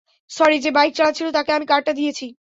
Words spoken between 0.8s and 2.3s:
চালাচ্ছিল তাকে আমি কার্ডটা দিয়েছি।